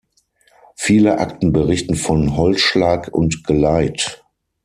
[0.77, 4.25] Viele Akten berichten von Holzschlag und Geleit.